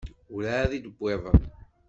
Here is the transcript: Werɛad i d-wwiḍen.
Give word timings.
Werɛad 0.33 0.71
i 0.77 0.79
d-wwiḍen. 0.83 1.41